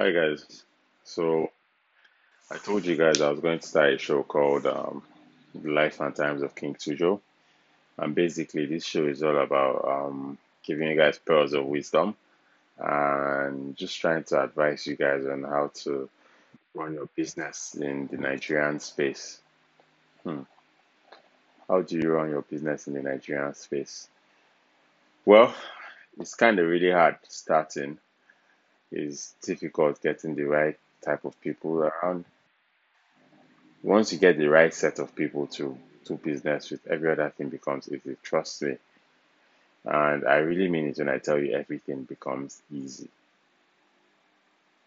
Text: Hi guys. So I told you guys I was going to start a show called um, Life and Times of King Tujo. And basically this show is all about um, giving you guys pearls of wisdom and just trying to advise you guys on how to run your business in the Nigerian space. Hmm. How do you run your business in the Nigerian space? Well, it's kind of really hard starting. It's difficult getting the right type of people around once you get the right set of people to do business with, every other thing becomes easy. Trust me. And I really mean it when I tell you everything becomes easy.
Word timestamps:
Hi 0.00 0.12
guys. 0.12 0.62
So 1.04 1.50
I 2.50 2.56
told 2.56 2.86
you 2.86 2.96
guys 2.96 3.20
I 3.20 3.28
was 3.28 3.40
going 3.40 3.58
to 3.58 3.66
start 3.68 3.92
a 3.92 3.98
show 3.98 4.22
called 4.22 4.64
um, 4.64 5.02
Life 5.62 6.00
and 6.00 6.16
Times 6.16 6.40
of 6.40 6.54
King 6.54 6.74
Tujo. 6.74 7.20
And 7.98 8.14
basically 8.14 8.64
this 8.64 8.82
show 8.82 9.06
is 9.06 9.22
all 9.22 9.36
about 9.36 9.86
um, 9.86 10.38
giving 10.64 10.88
you 10.88 10.96
guys 10.96 11.18
pearls 11.18 11.52
of 11.52 11.66
wisdom 11.66 12.16
and 12.78 13.76
just 13.76 14.00
trying 14.00 14.24
to 14.24 14.42
advise 14.42 14.86
you 14.86 14.96
guys 14.96 15.26
on 15.26 15.42
how 15.42 15.70
to 15.84 16.08
run 16.74 16.94
your 16.94 17.10
business 17.14 17.74
in 17.78 18.06
the 18.06 18.16
Nigerian 18.16 18.80
space. 18.80 19.42
Hmm. 20.24 20.44
How 21.68 21.82
do 21.82 21.98
you 21.98 22.10
run 22.10 22.30
your 22.30 22.40
business 22.40 22.86
in 22.86 22.94
the 22.94 23.02
Nigerian 23.02 23.52
space? 23.52 24.08
Well, 25.26 25.54
it's 26.18 26.34
kind 26.34 26.58
of 26.58 26.66
really 26.68 26.90
hard 26.90 27.16
starting. 27.28 27.98
It's 28.92 29.34
difficult 29.42 30.02
getting 30.02 30.34
the 30.34 30.44
right 30.44 30.78
type 31.04 31.24
of 31.24 31.40
people 31.40 31.78
around 31.78 32.24
once 33.82 34.12
you 34.12 34.18
get 34.18 34.36
the 34.36 34.48
right 34.48 34.74
set 34.74 34.98
of 34.98 35.14
people 35.14 35.46
to 35.46 35.76
do 36.04 36.16
business 36.16 36.70
with, 36.70 36.86
every 36.86 37.10
other 37.10 37.30
thing 37.30 37.48
becomes 37.48 37.88
easy. 37.88 38.16
Trust 38.22 38.62
me. 38.62 38.76
And 39.84 40.26
I 40.26 40.36
really 40.38 40.68
mean 40.68 40.88
it 40.88 40.98
when 40.98 41.08
I 41.08 41.18
tell 41.18 41.38
you 41.38 41.54
everything 41.54 42.02
becomes 42.02 42.60
easy. 42.70 43.08